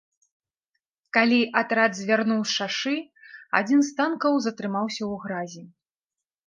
[1.17, 2.97] Калі атрад звярнуў з шашы,
[3.61, 5.63] адзін з танкаў затрымаўся ў гразі.